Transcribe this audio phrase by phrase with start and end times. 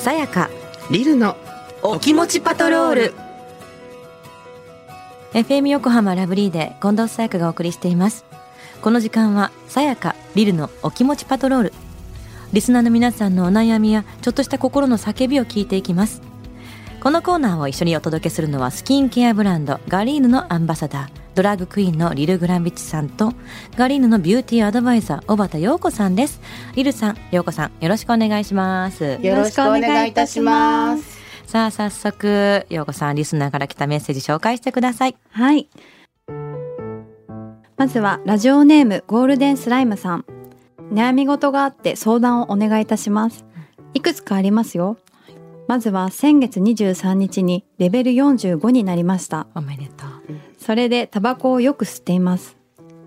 [0.00, 0.48] さやか。
[0.90, 1.36] リルの
[1.82, 3.14] お気持ちパトロール。
[5.34, 8.24] FM 横浜ラブリーで近藤さやかがお送りしています。
[8.80, 11.72] この時間はさやかリルのお気持ちパトロール。
[12.54, 16.22] リスナーの皆さんのお悩みやちょっとした心の叫びを聞いていきます。
[17.02, 23.32] このコーナーを一緒にお届けするのはスキンケアブランドガリーヌのアンバサダードラッグクイーンのリル・グランビッチさんと
[23.76, 26.40] ガリーヌのビューティーアドバイザー小畑陽子さんです
[26.74, 35.68] リルさん陽子さんよろしくお願いしますよろしくお願いいたしますさあ早速陽子さんリスナーから来たメッセージ紹介してくださいはい。
[37.80, 40.26] まずはラジオネームゴールデンスライムさん。
[40.92, 43.46] 悩み事があって相談をお願いいたします。
[43.94, 44.98] いくつかありますよ。
[45.66, 49.46] まずは先月23日にレベル45になりました。
[49.54, 50.09] おめでとう
[50.70, 52.56] それでタバコをよく吸っています。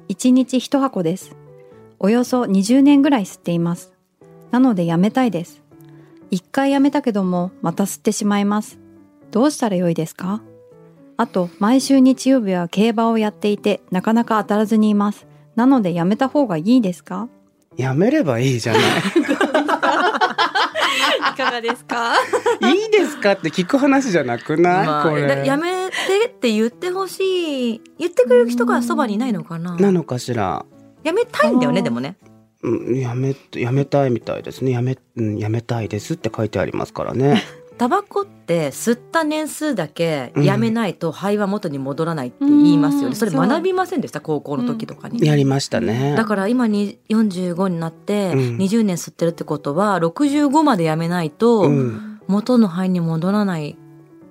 [0.09, 1.33] 1日1箱です。
[1.97, 3.93] およそ20年ぐらい吸っています。
[4.51, 5.61] なのでやめたいです。
[6.29, 8.79] 一回やめたけどもまた吸ってしまいます。
[9.31, 10.41] どうしたらよいですか？
[11.15, 15.25] あと、毎週日曜日は競馬をやっていてなかなか当たらずにいます。
[15.55, 17.29] なのでやめた方がいいですか？
[17.77, 18.81] やめればいいじゃない
[21.33, 22.15] いかがですか？
[22.61, 25.82] いいですかって聞く話じゃなくない、まあこれだやめて
[26.43, 29.77] って言ってほしい言ってくれる人がそばにいないのかな？
[29.77, 30.65] なのかしら。
[31.01, 32.17] やめたいんだよねでもね。
[32.61, 34.71] うんやめやめたいみたいですね。
[34.71, 37.41] やめ,、うん、やめたいですって書いてありますからね。
[37.77, 40.43] タバコって吸った年数だけうん。
[40.43, 43.15] やめないと肺は元に戻らないって言いますよね、うん。
[43.15, 44.19] それ学びませんでした？
[44.19, 46.13] 高校の時とかに、やりましたね。
[46.17, 48.57] だから今に45になってうん。
[48.57, 53.77] 20年吸ってるってことは65までやめないとうん、元の肺に戻らない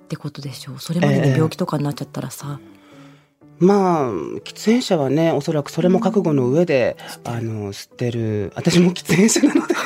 [0.03, 0.79] ってことでしょう？
[0.79, 2.59] それまでに病気とかになっちゃったらさ、
[3.59, 8.51] まあ喫煙者はねおそらくそれも覚悟の上で、あの吸ってる。
[8.55, 9.73] 私も喫煙者なので。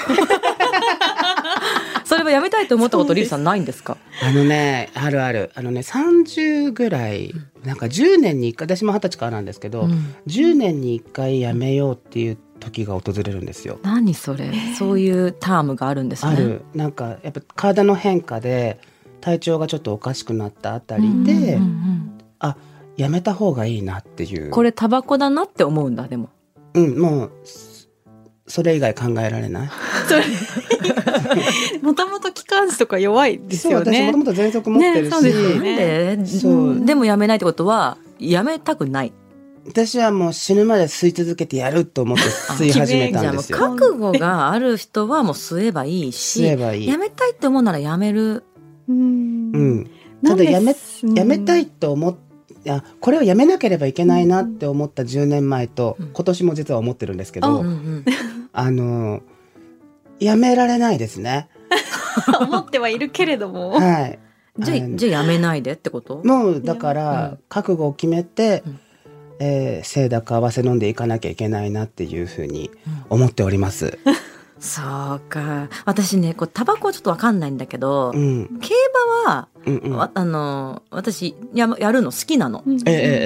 [2.06, 3.98] それはやめたいと思ったことリリさんないんですか？
[4.24, 5.52] あのねあるある。
[5.56, 10.16] あのね30ぐらいなんか10年に1回私も二十歳からなんですけど、うん。
[10.28, 13.80] 10年に1回やめようっていう時が訪れるんですよ。
[13.84, 14.50] 何それ？
[14.80, 16.31] そういうタームがあるんですね。
[16.31, 16.62] ある。
[16.74, 18.80] なんかやっぱ体の変化で
[19.22, 22.55] 体調がちょっとおかしくなったあたりで、うんうんうんあ
[22.97, 24.50] やめた方がいいなっていう。
[24.50, 26.29] これタバコだなって思うんだでも。
[26.73, 27.78] うんもうそ
[28.47, 29.69] それ以外考えられない。
[31.81, 34.17] もともと気管支とか弱いですそうよね私もと。
[34.17, 36.85] もと喘息持ってるし、ねねでそう。
[36.85, 39.13] でもやめないってことはやめたくない。
[39.67, 43.57] 私はもう死ぬまで吸い続けてやると思って吸い始めたんですよ。
[43.57, 46.88] 覚悟がある人はもう吸えばいいしいい。
[46.88, 48.44] やめたいって思うならやめる
[48.88, 49.52] うん。
[49.53, 51.14] うん、なんでただやめうん。
[51.14, 52.16] やめたいと思っ
[52.70, 56.08] あこれをやめなければいけないなって思った10年前と、うん。
[56.14, 58.06] 今年も実は思ってるんですけうど、んうん。
[58.53, 59.22] あの
[60.20, 61.50] やめられないですね。
[62.40, 63.72] 思ってはいるけれども。
[63.72, 64.20] はい。
[64.59, 66.22] じゃじゃあやめないでってこと？
[66.24, 68.80] もうだかうらん覚悟を決めて、うん。
[69.40, 72.72] えー、清濁合わせ飲んでいかなきゃいけないなっていうふうに
[73.09, 74.00] 思っております。
[74.59, 74.81] そ
[75.16, 75.69] うか。
[75.85, 78.73] 私ねこうタバコはちょっとわかんないんだけど、うん、競
[79.25, 79.94] 馬は、うん、うん。
[79.95, 82.78] わあの私ややるの好きなの、うん。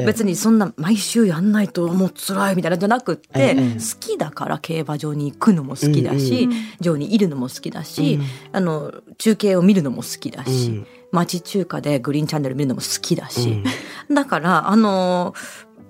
[0.06, 8.25] 別にそんな毎週やんないともう辛いみたいなじゃなくって、ええ好きだから競馬場に行くのも好きだし、うん場にいるのも好きだし、うん。
[8.52, 10.88] あの中継を見るのも好きだし、うん。
[11.12, 13.64] 町中華でグリーンチャンネル見るのも好きだうしん、
[14.14, 15.34] だからあの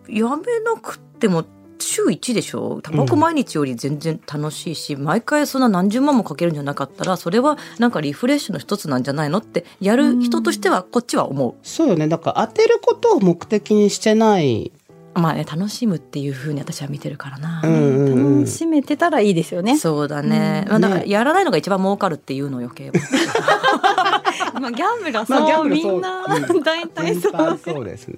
[0.09, 1.45] やめなくっても
[1.81, 2.79] 週1でしょ？
[2.81, 9.39] タバコ毎日より全然楽しいし、毎回そんな何十万もかけるんじゃなかったらそれはなんかリフレッシュの一つなんじゃないの？
[9.39, 12.07] ってやる人としてはこっちは思そうよね。
[12.07, 14.71] だから当てることを目的にしてない。
[15.13, 18.39] うまあね楽しむっていうふうに私は見てるからな、うんうんうん。
[18.39, 19.77] 楽しめてたらいいですよね。
[19.77, 20.71] そうだね、うん。
[20.71, 21.09] まあ、だからね。
[21.09, 23.01] やらないのが一番儲かるっていうのよ競馬
[24.59, 27.31] まあギャンブルはそう、みんなうん 大体全そう。
[27.33, 28.15] 般そうですね。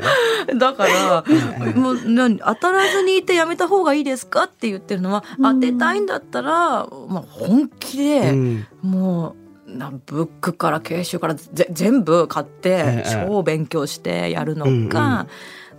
[0.57, 1.25] だからは
[1.73, 9.35] いもう何当たらずにいてやめた方がいいですかって言ってるのは、うん当てたいんだったら、まあ、本気で、うんも
[9.67, 15.25] うなブックから研修からぜ全部買ってええ超勉強してやるのか、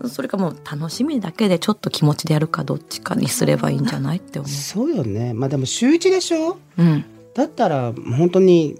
[0.07, 5.33] それかもう楽しみだけでちょっと気持ちでやるかどっちかにすればいいんじゃないって思そうよね。
[5.35, 6.53] まあでも週一でしょ？
[6.79, 6.83] う。
[6.83, 7.05] うん、
[7.35, 8.77] だったら本当に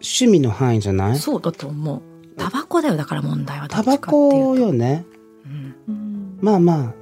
[0.00, 1.16] 趣味の範囲じゃない？
[1.18, 2.02] そうだと思う。
[2.36, 3.98] タバコだよだから問題はどタバ。
[3.98, 5.04] コよね。
[5.46, 6.94] うんうんまあまあまあ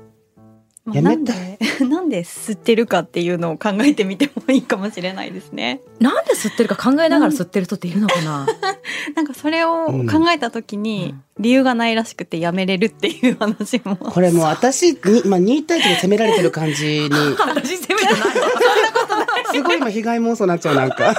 [0.95, 1.59] やめたなんで？
[1.89, 5.81] なんで吸ってるかっていうのを考えてみてもいいかもしれないですね。
[6.01, 8.47] なんで吸ってるか考えながら吸ってる人っているのかな？
[9.15, 13.97] なんかそれを考えた時に理由がないらしくてやめれるっていう話も。
[13.97, 18.15] これもう私にまあ2対1で責められてる感じに 私責めてない。
[19.55, 21.15] すごい今被害妄想になっちゃうなんか。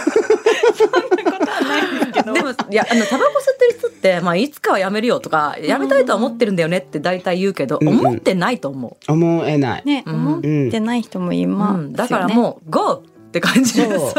[2.53, 9.83] そんなことはないやあのタバコ吸ってる人って、まあ、いつかはやめるよとかやめたいとは思ってるんだよねって大体言うけど、うんうん思ってないと思思えない。
[9.85, 13.03] ね、うん思ってない人もいますね、うん、だからもう GO!
[13.29, 14.15] って感じそうです。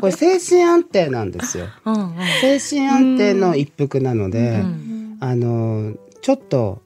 [0.00, 1.66] これ精神安定なんですよ。
[1.86, 6.82] うんうん精神安定の一服なので、うんあのちょっと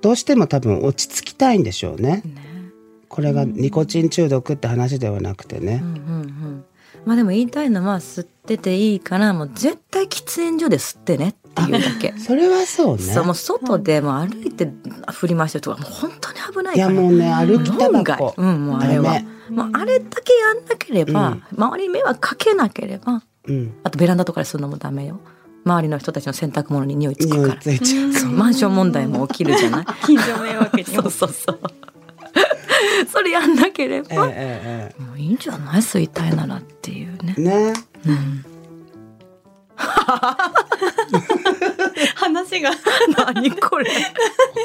[0.00, 2.22] どうしても多分落ち着きたいんでしょうね。
[2.24, 2.46] ね
[3.08, 5.80] これがニコチン中毒って話ではなくてね。
[5.82, 6.64] うんうんうん
[7.06, 12.12] まあでも言いたいのは吸ってていいからもう絶対喫煙所で吸ってねっていうだけ。
[12.18, 13.02] それはそうね。
[13.02, 14.68] そうもう外でもう歩いて
[15.12, 16.92] 振り回してるとかもう本当に危ないから。
[16.92, 18.18] いやもうね歩きタバ論外。
[18.18, 18.34] コ。
[18.36, 19.20] うんもうあれは。
[19.50, 21.42] もうあれだけやんなければ、うん。
[21.56, 23.74] 周りに迷惑かけなければうん。
[23.84, 25.20] あとベランダとかでするのもダメよ。
[25.64, 28.12] 周りの人たちの洗濯物に匂いつく匂いからついちゃう。
[28.12, 28.30] そう。
[28.32, 29.86] マンション問題も起きるじゃない？
[30.04, 30.84] 近所迷惑に。
[30.90, 31.60] そうそうそう
[33.10, 35.80] それやんなけれええば、ええもういいんじゃない？
[35.80, 37.44] 吸いたいならっていうねええ。
[37.44, 37.72] ね。
[38.06, 38.44] うん
[42.14, 42.70] 話が
[43.32, 43.90] 何これ？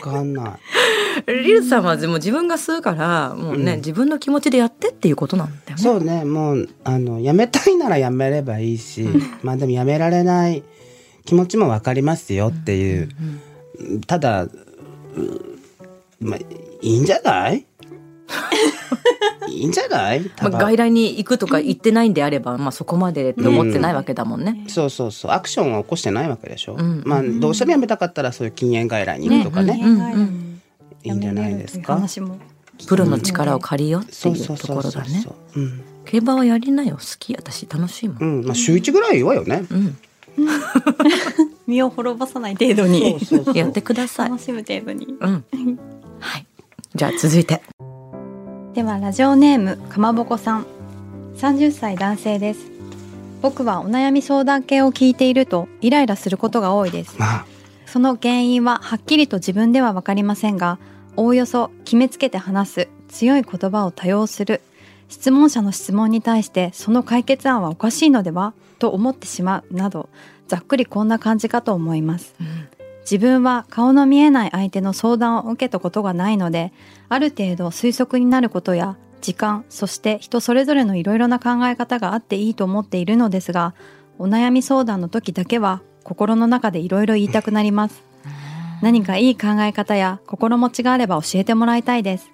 [0.05, 0.57] わかんな
[1.27, 1.31] い。
[1.43, 6.23] リルさんはもう自分が吸うからもうね、うん自分の気持ちでやってっていうことなんだよねそうね。
[6.25, 9.05] もうあのやめたいならやめればいいし、
[9.43, 10.63] まあでもやめられない
[11.25, 13.09] 気持ちもわかりますよっていう。
[14.07, 14.51] ただ、う
[16.19, 16.39] まあ
[16.81, 17.65] いいんじゃない？
[19.49, 20.21] いいんじゃない？
[20.41, 24.63] まあ、外来に行くとか言ってないんであれば、まあ、そこまでって思ってないわけだもんね。
[24.67, 25.31] そうそうそう。
[25.31, 27.03] アクションは起こしてないわけでしょ、うん。
[27.05, 29.79] まあどうしてもやめたかったらそういう禁煙外来に行くとかね。
[29.83, 29.99] うん。
[29.99, 30.61] うん。
[31.03, 31.93] いいんじゃないですか？
[31.95, 32.37] 話も。
[32.87, 34.77] プロの力を借りようってそういうとそうそうそう。
[34.77, 35.23] ころだね。
[35.55, 36.95] うん、競馬はやりなよ。
[36.95, 37.35] 好き。
[37.35, 38.17] 私楽しいもん。
[38.19, 39.63] うん、まあ週一ぐらいはよね。
[39.69, 39.97] うん、
[41.67, 43.19] 身を滅ぼさない程度に。
[43.23, 43.57] そうそう。
[43.57, 44.29] やってください。
[44.29, 45.07] 楽しむ程度に。
[45.19, 45.43] うん。
[46.19, 46.45] はい。
[46.95, 47.61] じゃあ続いて。
[48.73, 50.65] ではラジオネームかまぼこさん。
[51.35, 52.71] 30歳男性です。
[53.41, 57.19] 僕はお悩み相談系を聞いているとイライラすることが多いです。
[57.19, 57.45] まあ。
[57.85, 60.79] その原因ははっきりと自分ではわかりませんが
[61.17, 64.61] おおよそ決めつけて話す強い言葉を多用する。
[65.09, 68.53] 質問者の質問に対してその解決案はおかしいのでは？
[68.79, 70.07] と思ってしまうなど
[70.47, 72.33] ざっくりこんな感じかと思います
[73.01, 76.71] 自分は顔の見えない相手の相談を受けたことがないので
[77.09, 83.73] ある程度推測になることや時間そして人それぞれのいろいろな考え方があっていいと思っているのですが
[84.17, 88.03] お悩み相談の時だけは心の中でいろいろ言いたくなります。
[88.81, 92.31] 何かいい考え方や心持ちがあれば教えてもらいたいです。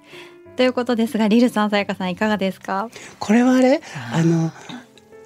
[0.55, 2.89] ということですがリルさんさやかさんいかがですか？
[3.19, 3.81] これはあれ？
[4.13, 4.51] あの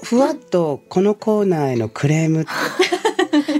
[0.03, 2.47] ふわっとこのコーナーへのクレーム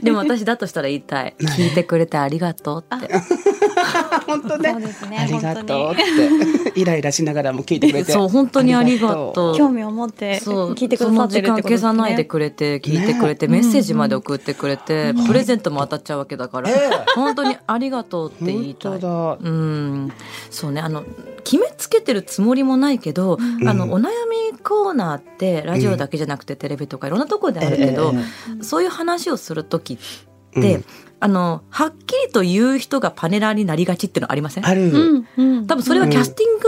[0.04, 1.36] でも私だとしたら言いたい。
[1.40, 3.08] 聞いてくれてありがとうって。
[4.28, 4.72] 本当ね。
[4.72, 5.18] そうですね。
[5.18, 8.12] ありがとう本ってイライラしながらも聞いてくれて。
[8.12, 9.58] そう本当にありがとう。
[9.58, 13.62] 興味を持ってそう聞いてくださってるってこと時間消さないでくれて聞いてくれて、ね。
[13.62, 18.92] メッセージまで送ってくれて、プレゼントも当たっちゃうわけだから、ええ本当にありがとうって言いたい。
[18.94, 19.38] 本当だ。
[19.42, 20.12] うん、
[20.50, 21.04] そうねあの
[21.44, 24.10] 決めつけてるつもりもないけど、あのお悩
[24.52, 28.14] みコーナーってラジオだけじゃなくてテレビとかいろんなところであるけど、
[28.60, 30.86] えそういう話をする時えって、うん。
[31.24, 31.96] あのはっき
[32.28, 34.66] りと言う人がパネラーになりがちっていうのありません？
[34.68, 35.68] ある、うんうん。
[35.68, 36.66] 多分それはキャスティング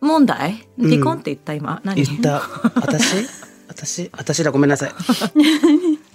[0.00, 0.90] 問題、うん。
[0.90, 1.54] 離婚って言った？
[1.54, 1.80] 今？
[1.84, 2.02] 何？
[2.02, 2.42] 言った。
[2.76, 3.26] 私？
[3.68, 4.10] 私？
[4.12, 4.90] 私だごめんなさい。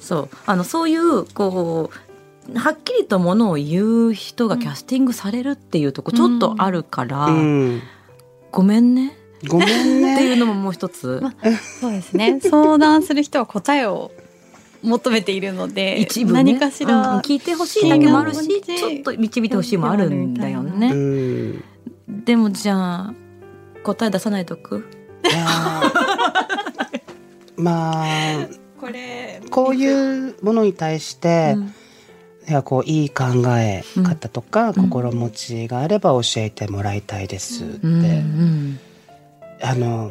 [0.00, 0.28] そう。
[0.46, 7.82] あのそういうこうはっきりとものを言う人がキャスティングされるっていうとこちょっとあるから、うん。
[8.52, 9.16] ごめんね。
[9.48, 9.68] ごめん
[10.14, 11.32] っていうねのももう一つ、ま
[11.80, 12.40] そうですね。
[12.40, 14.10] 相談する人は答えを
[14.82, 16.42] 求めているので、一部ね。
[16.42, 21.62] 何かしうんら、聞いてほしいだけもあるしちょっと導いてほしいもあるんだようね、ん
[22.08, 23.14] でもじゃあ
[23.82, 24.84] 答え出さないとく？
[27.56, 28.48] まあ
[28.80, 31.74] これこういうものに対して、うん。
[32.48, 33.24] いやこういい考
[33.58, 34.74] え方とか、ん。
[34.74, 38.80] 心持ちがあれば教えてもらいたいですって、うんうん。
[39.62, 40.10] あの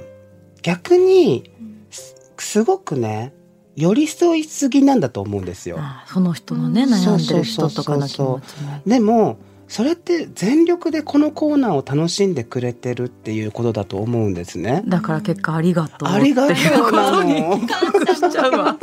[0.61, 1.51] 逆に
[1.89, 3.33] すすごくね
[3.79, 5.77] 寄り添いすぎなんだと思うんですよ。
[5.79, 9.37] あその人のねうん悩んでる人とかの気持ちもでも
[9.69, 14.83] それって全力でこのコーナーを楽しんでくれてるっていうことだと思うんですね。
[14.85, 17.57] だから結果ありがとうありがとっていううなことにの。
[18.15, 18.77] しちゃうわ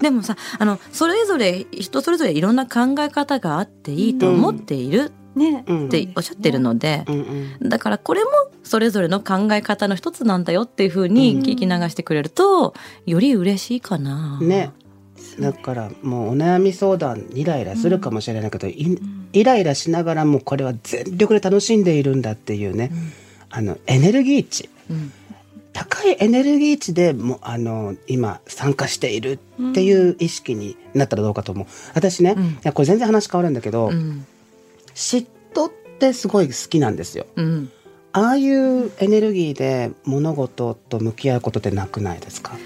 [0.00, 7.14] でもさあのそれぞれ人それぞれいろんな考え方があっていいと思っているね、うんっておっしゃってるので、うん
[7.60, 7.68] うん。
[7.68, 8.30] だからこれも
[8.62, 12.74] それぞれの考え方の一つなんだよっていうふうに聞き流してくれると、
[13.06, 14.38] より嬉しいかな。
[14.40, 14.70] ね。
[15.38, 18.98] だからもうお悩み相談イライラするかもしれないけど、い
[19.32, 22.92] イライラしながらもこれは全力で楽しんでいるんだっていうね、
[23.50, 24.68] あのエネルギー値。
[24.90, 25.12] うん。
[25.72, 31.66] 高いエネルギー値でもあの今参加しているっていう意識になったらどうかと思う。
[31.94, 32.44] 私ね、うん。
[32.44, 34.24] いやこれ全然話変わるんだけど、うん
[34.94, 37.26] 嫉妬ってすごい好きなんですよ。
[37.36, 37.70] うん。
[38.12, 42.56] ああいうエネルギーで物事と向き合うことってなくないですか？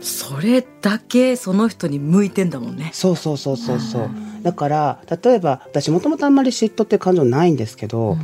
[0.00, 2.90] それだけその人に向いてんだもんね。
[2.92, 4.10] そうそうそうそうそう。
[4.42, 8.16] だから例えば私もともとあんまり嫉妬って感情ないんですけど、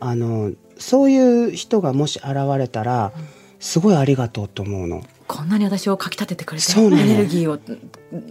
[0.00, 3.12] あのそういう人がもし現れたら
[3.60, 7.58] すごいありがとうと思うのこんなに私をかき立ててくれてそうなのエネルギーを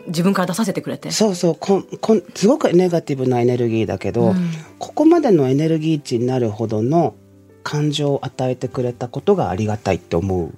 [0.08, 1.12] 自分から出させてくれて。
[1.12, 1.58] そうそう。
[1.60, 4.52] こんこんすごくネガティブなエネルギーだけど、うん。
[4.80, 7.16] ここまでのエネルギー値になるほどの
[7.64, 10.54] 感情を与えてくれたことがありがたいって思う。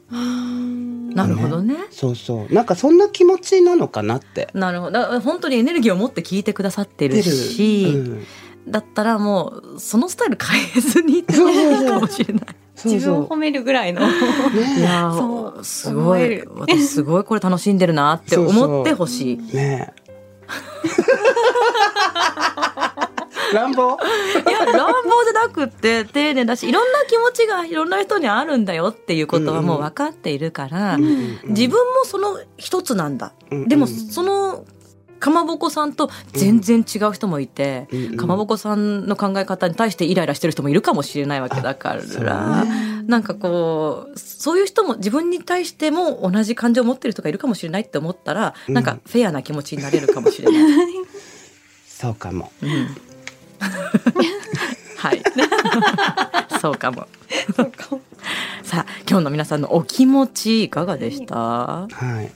[1.16, 1.76] なるほどね。
[1.90, 2.54] そうそう。
[2.54, 4.50] なんかそんな気持ちなのかなって。
[4.54, 8.24] なるほど本当にエネルギーを持って聞いてくださってるし、うん。
[8.68, 12.46] だったらもうそのスタイル変えずにってもいいかもしれない。
[12.78, 12.94] そうそう。
[12.94, 14.02] 自分を褒めるぐらいの。
[14.02, 14.12] いね
[14.82, 15.60] やそう。
[15.60, 16.42] ーすごい。
[16.56, 19.38] 私すごいこれ楽しんでるなって思ってほしい。
[19.56, 19.94] ねえ。
[23.54, 23.98] 乱暴？
[24.48, 33.34] いや乱暴じゃなくって丁寧だしいろんな気持ちがいろんな人にあるんだよっていうことはもう分かっているから、自分もその一つなんだ。
[33.52, 33.68] うん。
[33.68, 34.66] でもその
[35.20, 50.94] かまぼこさんと全然違う人もいて、うんうんかまぼこさんの考え方に対してイライラしてる人もいるかもしれないわけだかそうら、ねなんかこうそういう人も自分に対しても同じ感情を持ってる人がいるかもしれないって思ったら、うんなんかフェアな気持ちになれるかもしれない。
[51.88, 52.88] そうかもうん
[54.98, 55.22] はい。
[56.62, 57.08] そうかも。
[58.64, 61.36] さあ今日の皆さんのお気持ちいかがでした？
[61.38, 61.88] は
[62.22, 62.30] い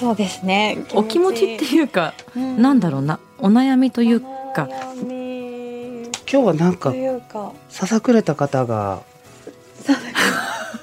[0.00, 0.78] そうですね。
[0.94, 3.20] お気持ちっていうか、うんなんだろうな。
[3.38, 4.20] お悩みという
[4.54, 4.66] か。
[4.66, 7.52] 今日はなんかというか。
[7.68, 9.02] ささくれた方が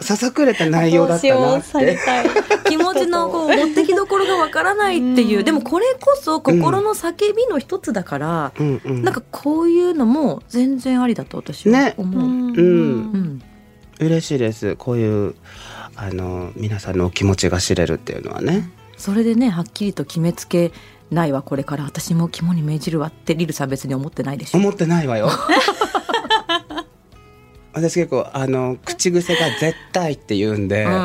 [0.01, 0.69] ささくれた。
[0.69, 1.61] 内容だったな
[2.69, 5.45] 気持ちのこう持ってきどころがわからないっていう、うん。
[5.45, 9.03] でもこれこそ心の叫びの一つだから、うんうん。
[9.03, 12.23] なんかこういうのも全然ありだと私は思う。
[12.23, 12.55] うんうん。
[12.55, 12.63] う
[13.17, 13.41] ん。
[13.99, 14.75] 嬉しいです。
[14.75, 15.33] こういう
[15.95, 20.71] あの皆さんのお気持ちが知れるっていうのはねそれでねはっきりと決めつけ
[21.11, 21.83] ないわこれから。
[21.85, 24.57] 私も肝に銘じるわってリルさん別に思ってないでしょ？
[24.57, 25.29] 思ってないわよ。
[27.73, 30.95] 私結構あの口癖が「絶対」って言うんで、うんう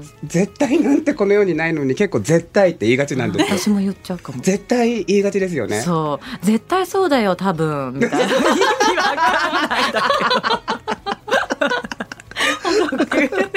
[0.00, 3.58] ん、絶対なんてこの世にないのに結構「絶対」って言いがちなんですよ。
[3.58, 4.38] 私も言っちゃうかも。
[4.42, 5.80] 絶対言いがちですよね。
[5.80, 6.46] そう。
[6.46, 8.18] 絶対そうだよ多分みたいな。
[8.26, 8.36] 意味
[8.96, 10.02] わかんないんだ
[13.22, 13.36] けど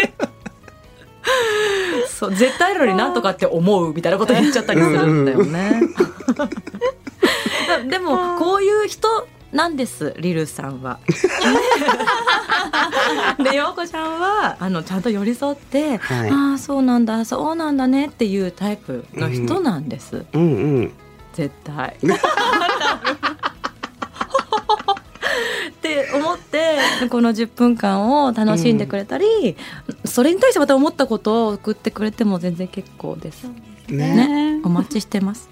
[2.23, 5.81] そう絶対なのになんとかって思うみたいなこと言っちゃったりするんだよね
[7.89, 10.99] でもこういう人なんですリルさんは。
[13.43, 20.25] で陽子ちゃんはあのちゃんと寄り添って、はいああそうなんだそうなんだねっていうタイプの人なんです。
[20.33, 20.45] うんう
[20.81, 20.91] ん
[21.33, 21.97] 絶対。
[25.69, 26.77] って思って
[27.09, 29.57] この10分間を楽しんでくれたり、
[30.13, 33.47] それに対してまた思ったことを送ってくれても全然結構です。
[33.87, 35.49] ねね、お待ちしてます。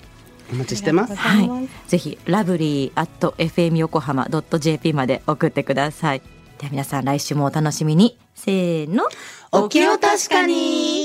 [0.53, 4.27] お待ちしてますはい、ぜひラブリー at fm 横浜
[4.59, 6.21] .jp まで送ってください。
[6.59, 8.19] では皆さん来週もお楽しみに。
[8.35, 9.05] せーの。
[9.51, 11.00] お気を確かに